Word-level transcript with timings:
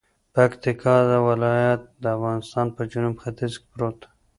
پکتیکا 0.35 0.95
ولایت 1.27 1.81
دافغانستان 2.03 2.67
په 2.75 2.81
جنوب 2.91 3.15
ختیځ 3.23 3.53
کې 3.59 3.67
پروت 3.71 3.95
دی 4.01 4.07